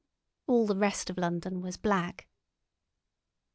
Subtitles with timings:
[0.47, 2.27] All the rest of London was black.